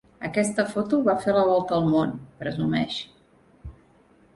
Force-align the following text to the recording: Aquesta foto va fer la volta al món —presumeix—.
Aquesta 0.27 0.63
foto 0.69 1.01
va 1.09 1.15
fer 1.27 1.37
la 1.37 1.45
volta 1.51 1.77
al 1.79 1.87
món 1.93 2.17
—presumeix—. 2.41 3.01